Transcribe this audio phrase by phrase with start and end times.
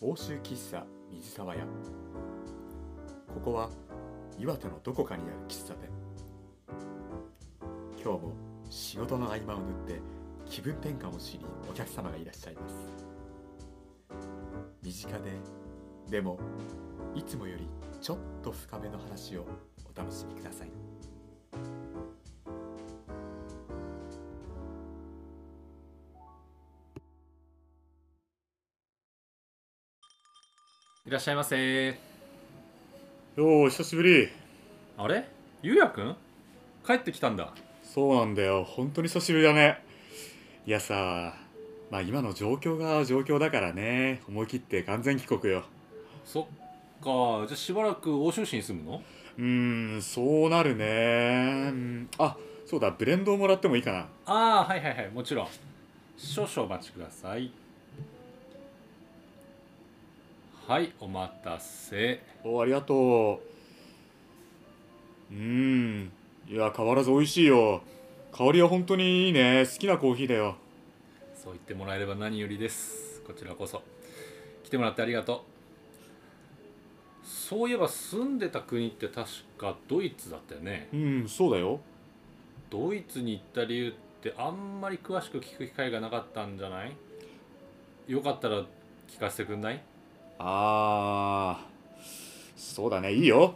[0.00, 1.66] 欧州喫茶水沢屋。
[3.34, 3.68] ここは
[4.38, 5.90] 岩手のどこかにある喫茶店。
[8.00, 8.32] 今日も
[8.70, 10.00] 仕事の合間を縫って
[10.46, 12.74] 気分転換をしにお客様がいらっしゃいます。
[14.84, 15.32] 身近で
[16.08, 16.38] でも
[17.16, 17.66] いつもより
[18.00, 19.46] ちょっと深めの話を
[19.84, 20.77] お楽しみください。
[31.08, 31.86] いらっしゃいませ。
[33.34, 34.28] よう久しぶり。
[34.98, 35.26] あれ？
[35.62, 36.14] ゆうやくん？
[36.86, 37.50] 帰ってきたんだ。
[37.82, 38.62] そうなんだよ。
[38.62, 39.82] 本当に久しぶりだね。
[40.66, 41.32] いやさ
[41.90, 44.20] まあ今の状況が状況だからね。
[44.28, 45.62] 思い切って完全帰国よ。
[46.26, 46.44] そっ
[47.02, 47.46] か。
[47.46, 49.02] じゃあしばらく欧州市に住むの？
[49.38, 51.70] うーんそうなるね。
[51.72, 52.90] うんあそうだ。
[52.90, 53.98] ブレンドをもらってもいいかな。
[54.26, 55.10] ああはいはいはい。
[55.10, 55.48] もちろん。
[56.18, 57.50] 少々お待ちください
[60.68, 62.20] はいお待たせ。
[62.44, 63.40] おありがと
[65.32, 65.34] う。
[65.34, 66.12] うーん。
[66.46, 67.80] いや変わらず美味しいよ。
[68.32, 69.64] 香りは本当にいいね。
[69.64, 70.56] 好きなコーヒーだよ。
[71.42, 73.22] そう言ってもらえれば何よりです。
[73.22, 73.80] こちらこそ。
[74.62, 75.46] 来てもらってありがと
[77.24, 77.26] う。
[77.26, 80.90] そういえば住んでた国って確かドイツだったよね。
[80.92, 81.80] うんそうだよ。
[82.68, 86.92] ドイツに行った理由ってあんまり詳しく聞く機会がなかったんじゃない？
[88.06, 88.66] よかったら
[89.08, 89.82] 聞かせてくんない？
[90.38, 92.08] あー
[92.56, 93.54] そうだねいいよ。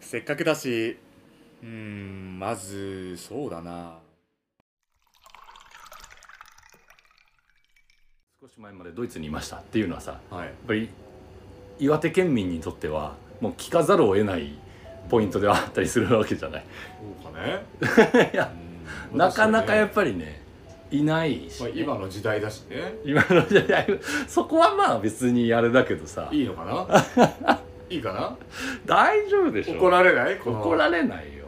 [0.00, 0.96] せっかくだし
[1.62, 3.98] うーんまずそうだな。
[8.40, 10.48] 少し前までドイツにいましたっていうのはさやはい。
[10.48, 10.88] っぱり
[11.78, 14.52] 岩手県民にとってはもう聞かざるを得ない
[15.08, 16.64] ポイントではあったりするわけじゃない。
[17.24, 18.30] そうかね。
[18.34, 18.52] いや
[19.12, 20.40] なかなかやっぱりね
[20.98, 22.94] いないし、まあ、今の時代だしね。
[23.04, 23.86] 今の時代
[24.28, 26.28] そこはまあ別にあれだけどさ。
[26.32, 26.64] いいのか
[27.46, 27.60] な？
[27.90, 28.36] いいかな？
[28.86, 29.78] 大丈夫でしょ。
[29.78, 30.38] 怒られない？
[30.44, 31.44] 怒られないよ。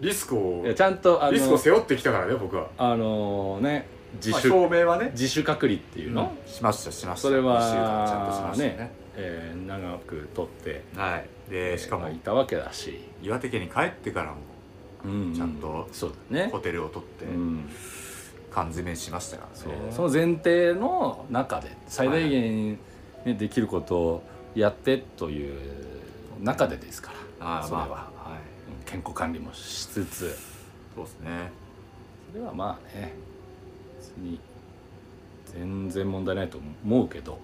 [0.00, 2.68] リスクをちゃんとリスクを背負ってきたからね僕は。
[2.78, 3.86] あのね
[4.22, 5.10] 自まあ明はね。
[5.12, 7.28] 自主隔離っていうの、しましたしました。
[7.28, 8.92] それはちゃんとしましたね。
[9.16, 11.26] えー長く取ってはい。
[11.50, 14.36] でしかもいたわけだし、岩手県に帰ってからも
[15.04, 15.34] うん。
[15.34, 16.48] ちゃんとそうだね。
[16.50, 17.24] ホテルを取って。
[17.26, 17.70] うん
[18.52, 19.92] 缶詰しましたからね。
[19.92, 22.78] その前提の中で最大限、
[23.24, 24.22] ねできることを
[24.54, 25.60] やってという
[26.40, 27.62] 中でですから。
[27.62, 28.40] それは、まあはい。
[28.80, 28.84] うん。
[28.84, 30.36] 健康管理もしつつ。
[30.94, 31.50] そうですね。
[32.32, 33.14] それはまあね
[33.98, 34.40] 別に
[35.46, 37.38] 全然問題ないと思うけど。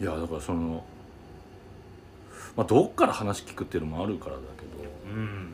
[0.00, 0.82] いやだからその
[2.56, 4.90] まあどっから話聞くっていうのもあるからだけど。
[5.10, 5.52] うん、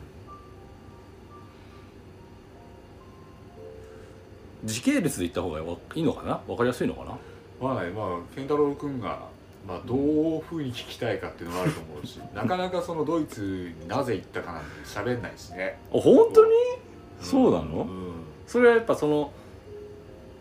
[4.63, 6.39] 時系列で言った方がわいいのかな？
[6.47, 7.17] 分かりやすいのかな？
[7.61, 9.19] まあねまあ健太郎君が、
[9.67, 15.79] まあ、どういうふうに聞きたいかっていうのもあると思うし なかなかそのドイツになぜ行ったかなんて喋んないしね。
[15.93, 16.51] あ本当に？
[17.21, 17.81] そうなの？
[17.83, 18.11] うん。
[18.45, 19.31] それはやっぱその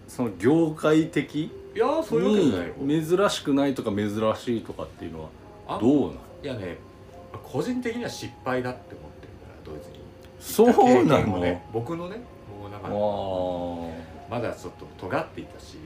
[0.09, 1.35] その業界的
[1.75, 5.29] いやそういうわけない珍しくないとか珍しいとかっていうのは
[5.69, 6.13] あどうなの？
[6.43, 6.79] いやね
[7.43, 9.97] 個人的には失敗だって思ってるからドイツに。
[10.39, 10.65] そ
[11.01, 12.17] うなの、ね僕のね
[12.61, 12.91] もうなんあかあ
[14.31, 15.77] まだちょっと尖っていたし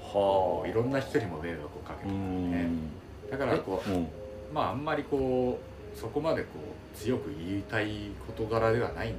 [0.00, 0.68] はあ。
[0.68, 2.62] いろんな人にも迷惑をかけてうたね。
[2.64, 2.90] ん。
[3.30, 4.08] だからこううん。
[4.52, 5.58] まああんまりこ
[5.94, 6.48] うそこまでこ
[6.94, 9.18] う強く言いたい事柄ではないんだけれ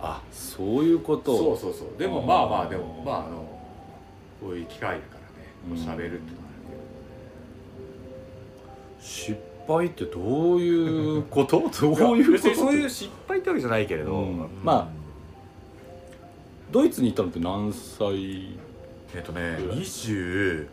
[0.00, 1.32] あそういうこと？
[1.32, 1.98] どそうそうそう。
[1.98, 3.36] でもまあまあでもまああの
[4.40, 5.78] こういう機会だからねこううん。
[5.78, 6.48] 喋るってのは
[9.00, 9.36] 失
[9.66, 11.60] 敗ってどういうこと？
[11.80, 12.54] どういうこと？
[12.54, 14.40] そういう失敗ってわけじゃないけれど、うん。
[14.40, 14.48] うん。
[14.62, 14.97] まあ
[16.70, 18.58] ドイツに行ったのって何歳
[19.14, 20.68] えっとねぐらい？27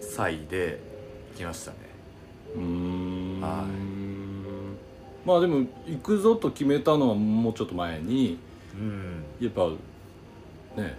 [0.00, 0.80] 歳で
[1.32, 1.76] 行きましたね。
[2.56, 3.40] うーん。
[3.40, 3.64] は
[5.24, 8.38] まあでも行くぞと決めたのはもうちょっと前に
[8.74, 9.22] うん。
[9.40, 9.68] やっぱ
[10.80, 10.96] ね。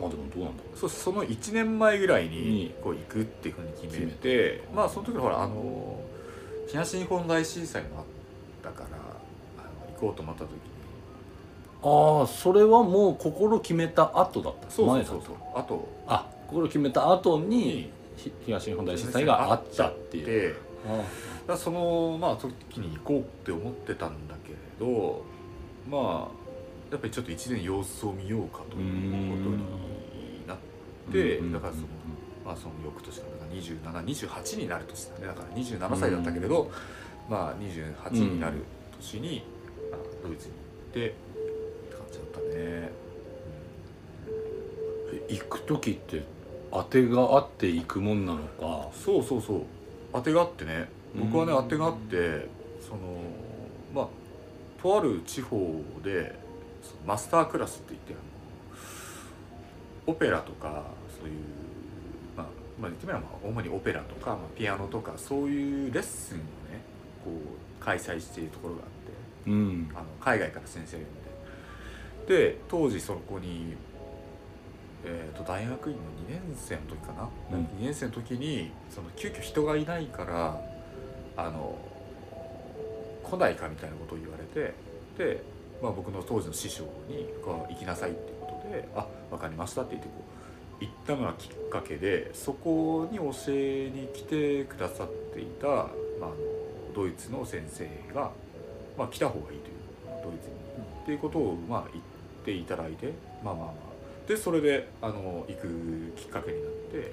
[0.00, 2.74] まあでもどうなんだろそその1年前ぐらいにに。
[2.82, 4.64] こう行くっていうふうに決め決て。
[4.74, 6.00] まあその時ほらあの
[6.68, 8.04] 東日本大震災もあっ
[8.62, 8.97] たから
[10.00, 10.56] こうと思った時に。
[11.82, 14.82] うああそれはもう心決めた後だった。
[14.82, 15.36] 前だと。
[15.54, 19.88] あとあ心決めた後にひ東日本大震災があった。
[19.88, 20.56] っていう。
[21.46, 25.24] だそのまあその時に行こうって思ってたんだけれど
[25.90, 30.56] まあやっぱりちょっと一年様子を見ようかということになっ
[31.10, 31.86] てうんだからその
[32.44, 35.26] まあその翌年からだから2728になる年だね。
[35.26, 36.70] だから27歳だったけれど、
[37.28, 38.64] まあ28になる
[38.98, 39.57] 年に、あ
[40.22, 40.58] ドイツに行
[40.90, 42.92] ってって感じだったね、
[45.12, 46.24] え行く時って
[46.70, 48.88] 当てがあって行くもんなのか？
[48.92, 49.62] そうそうそう。
[50.12, 50.88] 当てがあってね。
[51.18, 51.62] 僕はねうん。
[51.64, 52.48] 当てがあって
[52.80, 52.98] その
[53.94, 54.08] まあ
[54.82, 56.34] とある地方で
[57.06, 58.22] マスタークラスって言ってあの
[60.12, 60.84] オペラとか
[61.18, 61.34] そういう
[62.36, 62.46] まあ、
[62.80, 66.44] まあ、言ってみればまあ主にオペラとか、まあ、ピアノとかそういうレッスンをね
[67.24, 68.92] こう開催しているところがあって
[69.48, 69.90] うん。
[69.94, 71.14] あの海外から先生が呼ん
[72.26, 72.50] で。
[72.52, 73.74] で当時そこに、
[75.04, 77.64] えー、と大学院の2年生の時かな、うん。
[77.64, 80.60] 2年生の時にその急遽人がいないから
[81.36, 81.78] あの
[83.22, 84.74] 来ないかみたいなことを言われて
[85.16, 85.42] で、
[85.82, 90.24] まあ、僕の当時の師匠に行きなさいっていうことで「あ分かりました」って言ってこ
[90.80, 95.84] う行ったのがきっかけでそこに教えに来てくださっていた、まあ、
[96.22, 96.34] あの
[96.94, 98.32] ドイツの先生が、
[98.98, 99.74] まあ、来た方がいいという
[100.24, 100.54] ドイツに、
[101.02, 102.04] っていうことを、まあ、言っ
[102.44, 103.12] ていただいて
[103.44, 104.28] まあまあまあ。
[104.28, 107.12] でそれであの行くきっかけになって、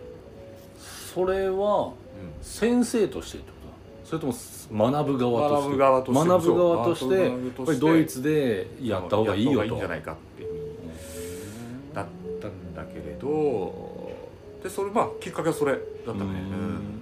[1.13, 1.93] それは
[2.41, 3.73] 先生としてってことだ。
[4.03, 5.77] それとも学ぶ側として。
[5.77, 6.25] 学ぶ側として。
[6.25, 9.65] 学ぶ側としてやっぱりドイツでやった方がいいよと。
[9.65, 12.05] いいんじゃないかっていうふうになっ
[12.41, 14.11] たんだけれど。
[14.61, 17.01] でそれまあきっかけはそれだったね、うん。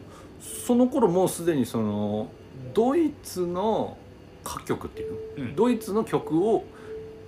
[0.66, 2.28] その頃もうすでにその
[2.74, 3.98] ドイツの
[4.45, 5.18] 歌曲っていうの？
[5.45, 5.56] うん。
[5.56, 6.63] ドイツの曲を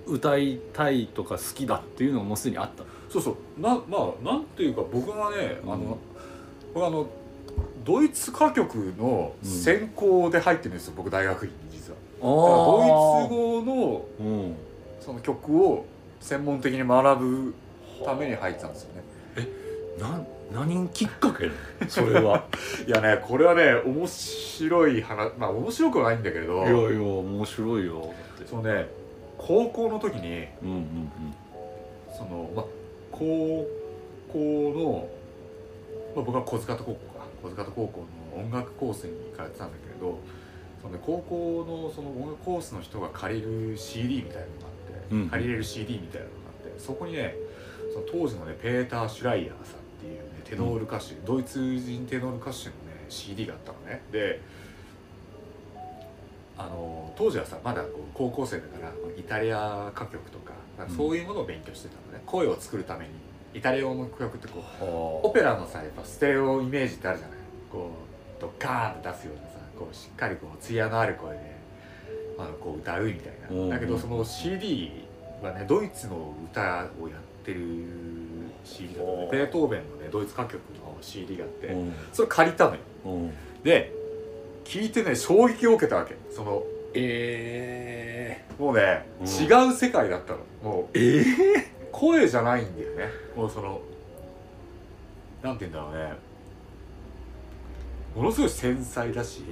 [0.06, 2.84] 歌いたいとか好きだっていうのがもうすでにあった。
[3.10, 3.60] そうそう。
[3.60, 5.72] なまあなんていうか僕がね、うん。
[5.72, 5.98] あの
[6.74, 7.06] 僕あの
[7.84, 11.98] ドイツ歌曲の専攻で入ってるんですよ、僕大学院に実は。
[12.20, 14.56] ドイツ語のうん。
[15.00, 15.84] その曲を
[16.20, 17.54] 専門的に学ぶ
[18.04, 19.04] ために入ってたんですよね。
[20.00, 20.20] な
[20.52, 21.50] 何きっかけ
[21.88, 22.46] それは。
[22.86, 26.62] いやねこれはね面白い話まあ面白くはないんだけれど。
[26.62, 28.12] いやいや面白いよ。
[28.44, 28.88] そのね
[29.38, 31.10] 高校の時にうんうん
[32.16, 32.64] そのまあ
[33.10, 33.66] 高
[34.32, 35.08] 校の、
[36.14, 37.26] まあ、僕は小塚田高校か。
[37.42, 38.00] 小塚田高校
[38.34, 40.18] の音楽コースに通ってたんだけれど
[40.80, 47.34] その、ね、高校のその音楽コースの人が借りる CD みたいなのがあって、うん借りれる CD みたいなのがあってそこにね
[47.92, 49.85] その当時のねペーター・シュライヤーさん
[50.48, 54.02] テノール歌手、ドイツ人テノール歌手のね CD があったのね。
[54.12, 54.40] で
[56.58, 57.84] あの当時はさまだ
[58.14, 63.10] 高校生だからイタリア歌曲とかかそういうものを勉強してたのね、声を作るために。
[63.54, 64.62] イタリア語の曲ってこ
[65.22, 67.38] うオペラのさやっぱステレオイメージってあるじゃない。
[67.72, 67.90] こ
[68.38, 71.56] うドッカーンって出すようなさこうしっかりこう艶のある声で
[72.38, 73.62] あのこう歌うみたいな、うん。
[73.64, 75.06] うんだけどその CD
[75.42, 77.60] はねドイツの歌をやってる
[78.66, 80.60] CD だったベートーベンのねドイツ歌曲の
[81.00, 81.94] CD があって、うん。
[82.12, 82.80] それ借りたのよ。
[83.04, 83.32] うん。
[83.62, 83.92] で
[84.64, 86.16] 聞いてね衝撃を受けたわけ。
[86.30, 86.62] その
[86.94, 89.26] えもうね、うん。
[89.26, 90.38] 違う世界だったの。
[90.62, 91.22] もうー、
[91.58, 93.04] え声じゃないんだよね。
[93.36, 93.80] もうその
[95.42, 96.26] なんて言うんだろうね。
[98.16, 99.42] ものすごい繊細だし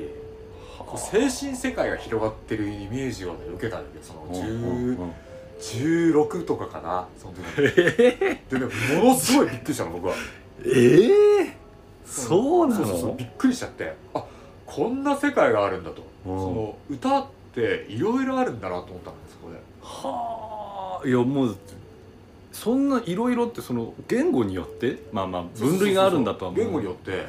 [0.96, 4.83] 精神世界が広がってるイメージをね受けたんだけどその10
[5.72, 7.42] 16とかかなその時。
[7.76, 8.66] えでね
[9.00, 10.14] ものすごいびっくりしたの僕は。
[10.64, 11.52] えー、
[12.04, 12.84] そうなの？
[12.86, 13.94] そうそうそうびっくりしちゃって。
[14.14, 14.24] あ
[14.66, 16.38] こんな世界があるんだと、うん。
[16.38, 19.58] その歌っていろいろあるんだなと思ったんですそこで。
[19.82, 21.08] はあ。
[21.08, 21.56] いやもう
[22.52, 24.98] そんないろいろってその言語によって？
[25.12, 26.64] まあまあ分類があるんだとは思う。
[26.64, 27.26] 言語によって、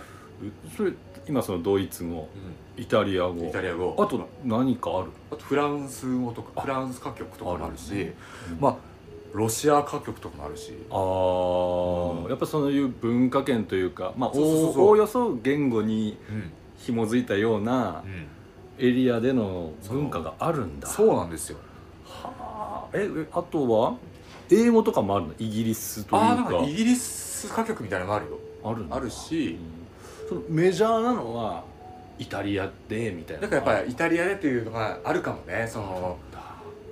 [0.76, 0.92] それ
[1.28, 2.30] 今そのドイツ語
[2.78, 3.96] イタリア語イタリア語。
[3.98, 5.10] あと何かある？
[5.32, 6.62] あとフランス語とかあ。
[6.62, 8.16] フランス歌曲とかもあるしある
[8.60, 8.76] まあ
[9.34, 10.74] ロシア歌曲とかもあるし。
[10.90, 12.30] あー、うん。
[12.30, 18.04] やっぱそういう文化圏というかまあおおよそ言語にうん、紐づいたような
[18.78, 20.88] エリアでの文化があるんだ。
[20.88, 21.08] そう。
[21.16, 21.58] なんですよ。
[22.06, 22.98] はあ。
[22.98, 23.96] ええあとは？
[24.52, 25.34] 英語とかもあるの？
[25.40, 28.38] イギリスというああかなんかイギリス歌曲みたいなのもあるよ。
[28.64, 29.85] あるあるしうん
[30.28, 31.64] そのメジャーなのは
[32.18, 36.40] イタリアでみたいなだからやっぱりイタリアでっていうのがあるかもねそのだ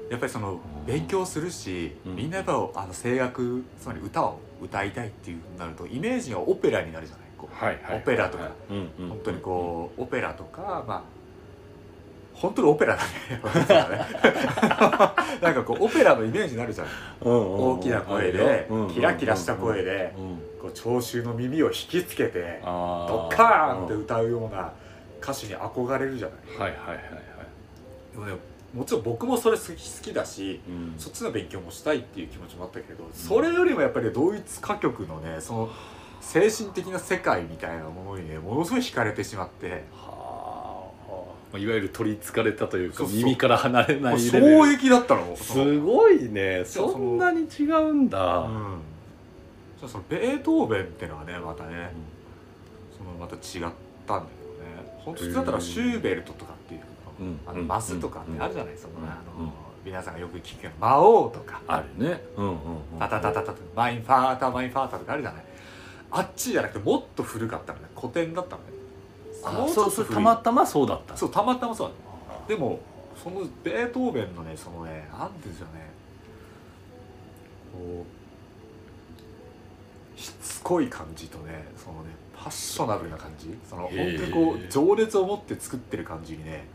[0.09, 2.15] やっぱりそのうん勉強するし、うん。
[2.15, 7.55] みんなやっぱあの声楽つまり歌を歌いたいっていうなるとイメージがオペラになるじゃないこう。
[7.55, 7.97] はいはい。
[7.97, 8.51] オペラとか。
[8.69, 9.09] うんうん。
[9.09, 11.03] 本当にこうオペラとかまあ
[12.33, 13.03] 本当にオペラだ
[13.89, 14.05] ね。
[15.41, 24.71] なんかこうオペラのイメージになるじゃない大大きな声でキラキラした声でうんこう聴衆の耳を引きつけてあドッカーンって歌うような
[25.21, 26.59] 歌手に憧れるじゃない。
[26.59, 27.03] はいはいはいはい。
[28.13, 28.33] でもね
[28.73, 30.95] もちろん僕もそれ好き好きだしうん。
[30.97, 35.69] そっちの勉強もしたいっていう気持ちもあったけどそれよりもやっぱりドイツ歌曲のねその
[36.21, 40.02] 精神的な世界みたいなものにねものすごい惹かれてしまっては
[41.53, 43.17] あいわゆる取りつかれたというかそうそう。
[43.17, 44.57] 耳から離れないレベル。
[44.57, 45.35] 衝撃だったの？
[45.35, 46.63] そのすごいね。
[46.65, 48.39] そんなに違うんだ。
[48.39, 48.77] うん。
[49.87, 51.91] そのベートーベンってのはねまたね、
[52.97, 53.71] そのまた違ったんだ
[54.07, 54.25] けどね。
[54.97, 56.85] 本当普通だったらシューベルトとかっていうの、
[57.19, 57.39] うん。
[57.45, 59.03] あのマスとかってあるじゃない、そのうん。
[59.03, 59.51] あの、うん。
[59.85, 61.61] 皆さんがよく聞くような魔王とか。
[61.67, 62.23] あるね。
[62.37, 62.99] うんうんうん。
[62.99, 65.43] タタタタタタ Mein Vater Mein Vater とかあるじゃない
[66.15, 68.72] あっちじゃなくてもっと古かったのね古典だったのね
[69.45, 71.15] あもちょそうそうっとたまたまそうだった。
[71.15, 71.91] そうたまたまそう
[72.47, 72.79] でも
[73.21, 75.91] そのベートーベンのねそのねなんていうんですよね。
[77.73, 78.05] こ
[80.15, 83.57] うしつこい感じとねそのねパッショナブルな感じ。
[83.69, 86.67] その本当にこう情熱を持って作ってる感じにね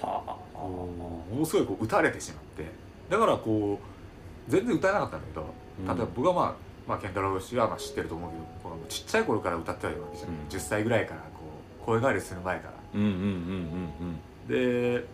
[0.00, 0.88] はこ
[1.30, 2.66] うものすごいこう打たれてしまって。
[3.08, 5.46] だからこう全然歌えなかったんだけど
[5.80, 5.86] うん。
[5.86, 6.54] 例えば僕はまあ、
[6.88, 10.36] まあ、健太郎氏はまあ知ってると思うけどこのちっちゃい頃から歌ってはいるわけじゃん、うん。
[10.48, 11.20] 10歳ぐらいから
[11.86, 12.74] 声変わりする前から。
[12.94, 13.20] うんうんうんう
[14.04, 15.04] んで、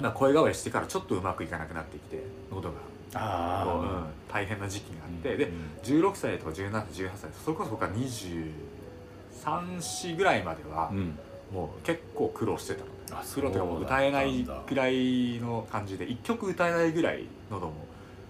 [0.00, 2.74] まあ、声変わりしてからちょっとうまくいかなくなってきて喉が。
[2.74, 2.80] こ
[3.14, 5.50] う、うんあ大変な時期がああって、で
[5.82, 11.18] 16歳とか1718歳それこそ僕は234ぐらいまではうん。
[11.52, 12.84] もう結構苦労してたの。
[12.86, 17.72] ねあ苦労というかもう歌えないぐらいの感じで1曲歌えないぐらい喉も。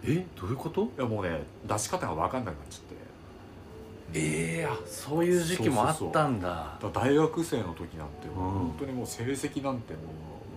[0.04, 0.24] え？
[0.40, 0.84] どういうこと？
[0.84, 2.87] いやもうね出し方が分かんなくなっちゃって
[4.14, 6.78] ええあそういう時期もあったんだ。
[6.92, 9.98] 大学生の時なんてもう本当にもう成績なんても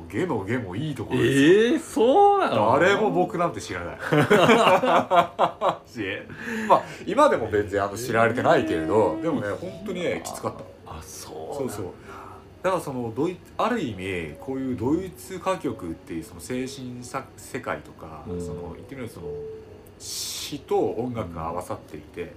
[0.08, 1.48] うゲのゲもいいところですよ。
[1.72, 2.72] ええそうなの？
[2.79, 3.98] 誰も僕なんて知らない。
[3.98, 4.01] し
[6.67, 10.63] まあ今でも全然あの知られてないけれどでもね本当にねきつかった。
[10.93, 11.86] あそうそうそう
[12.63, 12.70] だ。
[12.70, 19.27] からそのドイある意味こういうドイツ歌曲っていうその精神さ世界とか、うんその言ってみればその
[20.00, 22.29] 詩と音楽が合わさっていてうん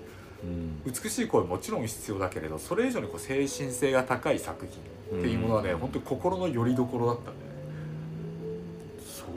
[0.84, 5.78] 美しい声もちろん必要だけれどそれ以上にこう精神性が高い作品っていうものはね、うん。
[5.78, 7.36] 本当に心の拠り所だったね。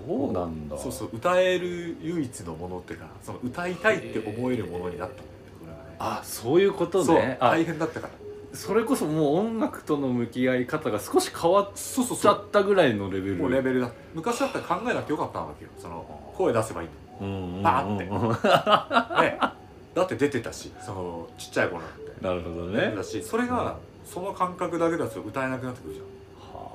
[0.07, 0.77] そうなんだ。
[0.77, 7.37] そうそう歌える唯一のものっていうかその歌いたいって思えるものになったんだよねこれはねあそういうことね。
[7.39, 8.13] あ大変だったから。
[8.53, 13.35] それこそもう音楽との向き合い方が少し変わっちゃったぐらいのレベル。
[13.35, 13.91] もうレベルだ。
[14.13, 15.71] 昔だったら考えなくてよかったわけよ。
[15.77, 17.63] その声出せばいいんうんうんうん。
[17.63, 18.05] バーって。
[19.21, 19.56] ね
[19.97, 22.05] だって出てたしそのちっちゃい頃なんて。
[22.21, 22.81] なるほどね。
[22.81, 26.05] 出てたしそれがその感覚だけだと歌えなくなってくるじゃん。
[26.53, 26.67] は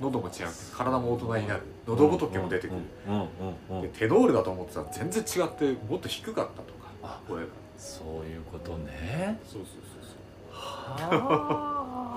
[0.00, 1.62] 喉も違って体も大人になる。
[1.88, 2.76] 喉仏も出てくる、
[3.08, 7.48] うんうんうんうんでテノールだと思ってたら全然違ってもっと低かったとかあ声が。
[7.76, 9.40] そういうことね。
[9.44, 11.20] そうそうそうそう。
[11.20, 12.16] は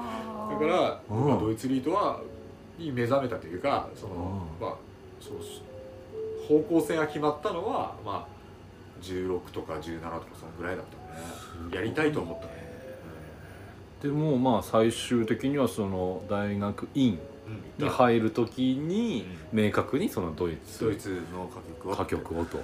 [0.52, 1.40] だから、うん。
[1.40, 2.22] ドイツリートは
[2.78, 4.64] に目覚めたというかその、うん。
[4.64, 4.76] まあ
[5.20, 5.38] そう
[6.48, 8.39] 方向性が決まったのはまあ
[9.02, 11.76] 16とか17とかそのぐらいだったね。
[11.76, 12.52] やりたいと思ったね、
[14.02, 17.20] でもまあ最終的にはその大学院
[17.80, 17.86] うん。
[17.86, 21.94] に入る時に明確にそのドイツドイツの歌曲を。
[21.94, 22.62] 歌曲をと。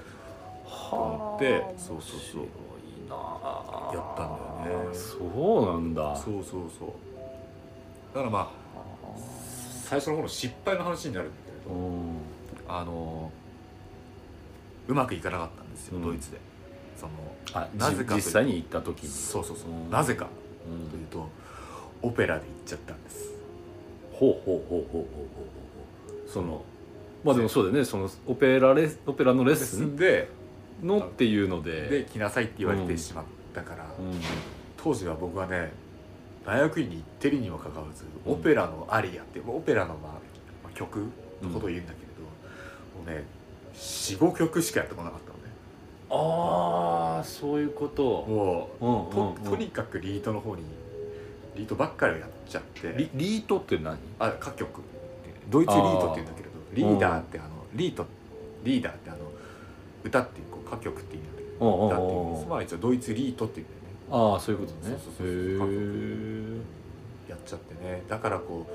[0.91, 1.65] 思って。
[1.77, 2.45] そうそうそう。
[3.07, 4.95] やったんだよね。
[4.95, 6.15] そうなんだ。
[6.15, 6.89] そうそうそう。
[8.13, 8.49] だからまあ
[9.83, 12.17] 最初の方の失敗の話になるんだけれど、うん。
[12.67, 13.31] あの
[14.87, 15.63] うまくいかなかった。
[15.63, 16.03] んですよ、うん。
[16.03, 16.39] ドイツで。
[16.97, 17.11] その
[17.53, 19.91] あなぜかという実際に行った時にそうそうそう、うん。
[19.91, 20.27] なぜか
[20.65, 21.29] うんというと
[22.01, 23.33] オペラで行っちゃったんです。
[24.13, 26.29] ほうほうほうほうほうほうほう。
[26.29, 26.63] その
[27.23, 27.85] まあでもそうだよね。
[27.85, 29.95] そのオペラレオペラのレッスン？
[29.95, 30.29] で
[30.81, 31.89] のっていうので。
[31.89, 34.19] で来なさいって言われてしまったから、うん。
[34.77, 35.71] 当時は僕はね
[36.45, 38.33] 大学院に行ってるにもかかわらず、うん。
[38.33, 40.11] オペラのアリアってオペラの、まあ、
[40.63, 40.99] まあ曲
[41.41, 43.25] のことを言うんだけれど、もうね
[43.73, 45.34] 45曲しかやってこなかった
[46.15, 48.03] ああそういうこと。
[48.03, 49.35] もううんうんうん。
[49.35, 50.63] ととにかくリートの方に
[51.55, 52.93] リートばっかりをやっちゃって。
[52.97, 53.97] リリートって何？
[54.19, 54.81] あ歌曲。
[55.49, 58.05] ドイツリートって言うんだけれどリーダーってあのリート
[58.63, 59.19] リーダーってあの
[60.03, 63.87] 歌っていうこう歌曲って意味なんだけど歌っていう意味まあ一応ドイツリートっていうんだよね。
[64.33, 64.97] ああそういうことね。
[65.03, 65.29] そうそうそうへ
[67.29, 68.01] やっちゃってね。
[68.09, 68.71] だからこう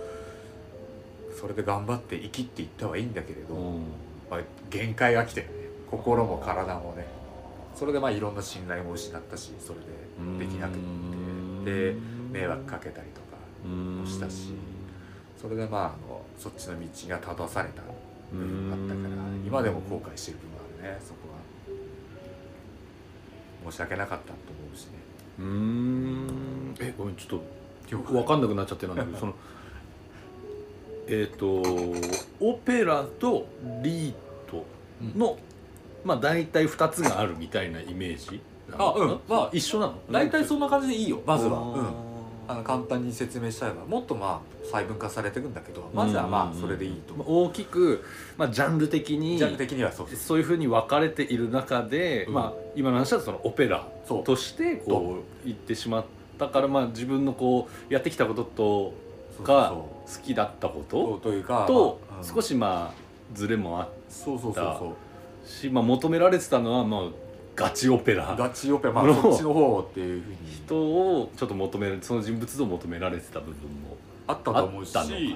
[1.39, 3.83] それで頑張って生きっていったはいいんだけれど、えうん。
[4.31, 5.49] まあ、限界が来てね。
[5.91, 7.07] 心も体もね
[7.81, 11.97] それでまあいろんな信頼も失ったしそれでできなくってで
[12.31, 14.53] 迷惑かけたりとかもしたし
[15.41, 17.81] それでまああのそっちの道が正された
[18.31, 21.21] 部分があったから今でも後悔してる部分があるねそこ
[23.65, 23.71] は。
[23.71, 24.91] 申し訳なかったと思うしね。
[25.39, 26.75] うーん。
[26.81, 27.43] えごめんちょっと
[27.91, 29.35] 了分かんなくなっちゃってなんだけどその
[31.09, 31.63] えっ、と
[32.41, 33.47] オペラと
[33.83, 34.15] リー
[34.51, 34.67] ト
[35.17, 35.39] の、
[36.05, 38.41] まあ大体2つがあるみたいなイメージ
[38.71, 39.21] なのあうん。
[39.29, 39.95] まあ一緒なの？
[40.11, 41.21] 大体そんな感じでいいよ。
[41.27, 41.93] まずは、うん、あ
[42.49, 47.15] あの簡単に説明しちゃえばもっとまあ細分化されていくんだけどまずはまあそれでいいと。
[47.15, 48.05] 思う、大きく、
[48.37, 50.39] まあ、ジャンル的にジャンル的にはそうそう。
[50.39, 52.35] いうふうに分かれている中で、うん。
[52.35, 54.25] まあ、今の話はそのオペラそう。
[54.25, 56.05] としてこう言ってしまっ
[56.39, 58.95] たから、まあ、自分のこうやってきたことと
[59.37, 62.27] そう好きだったこうそうとというかとまあうん。
[62.27, 62.95] 少しまあ
[63.33, 65.10] ズレもあっそうそうそうそう
[65.45, 67.01] し、まあ、求められてたのはまあ
[67.57, 68.35] ガチオペラ。
[68.39, 68.95] ガチオペラ。
[68.95, 70.37] まあのそっちの方っていうふうに。
[70.65, 73.97] 人をちょっと求めるその人物像を求められてた部分も
[74.31, 74.93] あったと思うし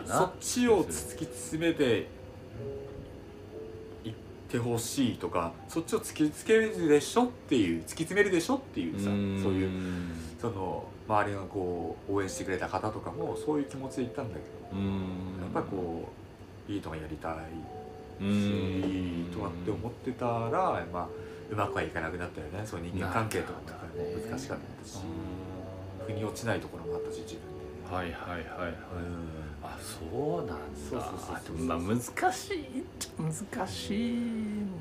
[0.06, 2.06] そっちを突き詰めて
[4.04, 4.12] いっ
[4.48, 9.70] てほしいとかそっちを突きつけるでしょっていう突き詰めるでしょっていうさそういう
[10.40, 14.40] その周りのこう応援してくれた方とかもそういう気持ちで言ったんだけ
[14.74, 14.90] どうん。
[15.42, 16.08] やっぱりこ
[16.68, 17.32] ういいとがやりたい。
[17.32, 17.36] う
[18.20, 19.30] しん。
[19.32, 21.08] とかって思ってたらまあ
[21.50, 22.62] うまくはいかなくなったよね。
[22.64, 24.98] そう人間関係とかもやっぱり難しかったし。
[26.06, 27.94] 腑に落ちないところもあったし自分で。
[27.94, 28.76] はいはいはいはいうん。
[29.62, 30.54] あそうなんだ。
[30.90, 31.98] そうそうそうまあ難
[32.32, 32.84] しい
[33.18, 34.16] 難しい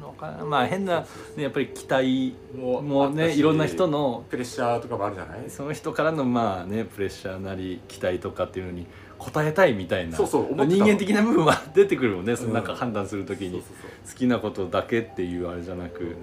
[0.02, 0.44] のかな。
[0.44, 1.06] まあ変な、
[1.38, 5.50] ね、やっぱり期待ももねいろんな人ののプレッシャーとかもあるじゃない？
[5.50, 8.86] その人からのまあねプレッシャーなり期待とかっていうのに
[9.24, 12.54] 応えたいみたいなそうそう人間的な部分は出てくるもんねそのうん。
[12.56, 16.16] なんか判断するときに好きなことだけっていうあれじゃなく。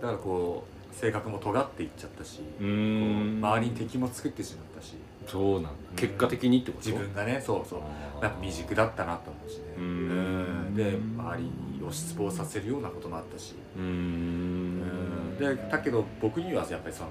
[0.00, 4.94] だからこう性格も尖っていっちゃったし周りに敵も作ってしまったし。
[5.26, 6.86] そうなんだ結果的にってこと？
[6.86, 7.42] 自分がね。
[7.44, 7.80] そうそう。
[8.22, 9.62] やっぱ未熟だったなと思うしね。
[9.78, 9.86] うーん。
[9.86, 10.74] うん。
[10.74, 11.38] で周
[11.78, 13.54] りを失望させるようなこともあったし。
[13.76, 14.80] うん。
[14.80, 15.38] ん。
[15.38, 17.10] でだけど僕にはやっぱりその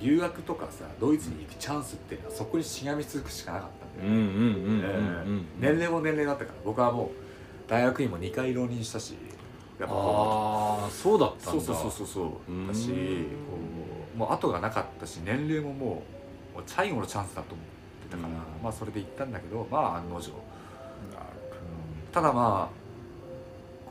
[0.00, 3.68] 留学とかさドイツに行くチャンスっていうのはそこにしがみつくしかなかっ
[4.00, 7.08] 年齢も年齢だったから僕はもう
[7.70, 9.16] 大学院も2回浪人したし
[9.78, 11.64] やっぱこああそうだっうたんだ。
[11.64, 12.66] そうそうそうそううん。
[12.68, 12.90] だし
[14.16, 16.02] もう後がなかったし年齢もも
[16.56, 17.66] う最後のチャンスだと思っ
[18.04, 18.34] てたから、うん。
[18.62, 20.32] まあそれで行ったんだけどまあ案の定、
[22.12, 22.78] ただまあ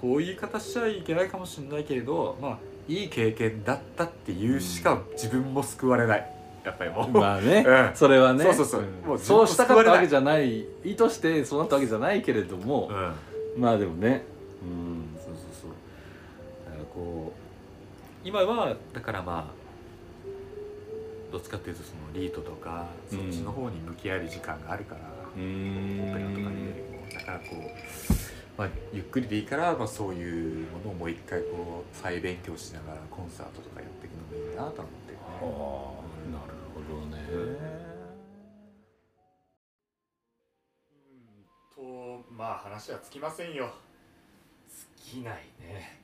[0.02, 6.37] こういう言い方しちゃいけないかもしれないけれどまあいい経験だったっていうしか自分も救われない
[6.68, 7.92] やっぱりもう、まあね、うん。
[7.96, 8.44] それはね。
[8.44, 8.82] そうそうそう。
[8.82, 9.08] ん。
[9.08, 12.90] もうずっとそうしたかったわけじゃない意図してそうなったわけじゃないけれども
[13.56, 13.62] う、ん。
[13.62, 14.24] まあでもね
[14.62, 15.18] うん。
[15.18, 15.72] そうそうそう。
[16.66, 19.68] だからこう今はだからまあ
[21.32, 25.02] どっちかっていうとそのリートとかそっちの方に向き合える時間があるから、
[25.36, 27.62] うーオんペラとかによりもだからこう、
[28.58, 35.24] まあ、ゆっくりでいいから、まあ、そういうものをもう一回こう再勉強しながらコンサートとかやっていくのもいいなと思ってるね。
[35.42, 36.07] あ
[37.28, 37.40] あなる
[41.76, 43.70] ほどね、とまあ話はつきませんよ。
[45.06, 46.02] 尽きないね。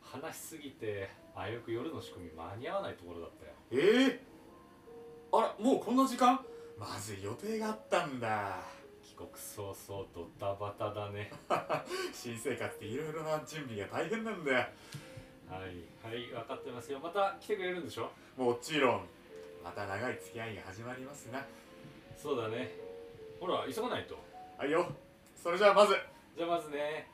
[0.00, 3.52] 話しすぎてあよく夜の仕込み間に合わないところだったよ。
[3.70, 4.20] ええ
[5.32, 6.40] あらもうこんな時間？
[6.78, 8.60] まずい予定があったんだ。
[9.02, 11.30] 帰国早々ドタバタだね。
[12.12, 14.56] 新生活っていろいろな準備が大変なんだよ。
[15.48, 15.60] はい
[16.02, 16.98] はい分かってますよ。
[16.98, 18.10] また来てくれるんでしょ？
[18.36, 19.06] もちろん
[19.62, 21.44] また長い付き合いが始まりますな。
[22.16, 22.72] そうだね。
[23.40, 24.18] ほら急がないと。
[24.58, 24.86] はいよ。
[25.40, 25.94] それじゃあまず。
[26.36, 27.08] じゃあまずね。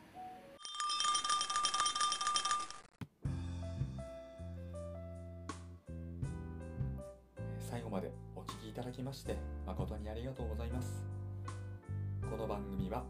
[7.71, 11.03] 最後までお聞きいただきまして誠にありがとうございます。
[12.31, 13.05] この番組は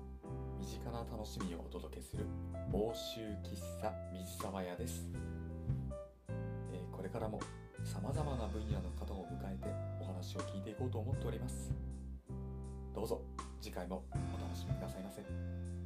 [0.59, 2.25] 身近な楽しみをお届けする
[2.73, 5.09] 欧州喫茶水沢屋です、
[6.73, 7.41] えーこれからも
[7.89, 9.67] さまざまな分野の方を迎えて
[9.99, 11.73] お話を聞いていこうと思っております。
[12.95, 13.23] どうぞ
[13.63, 15.78] 次回もお楽しみくださいませ。